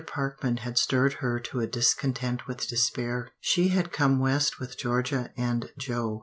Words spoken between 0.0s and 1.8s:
Parkman had stirred her to a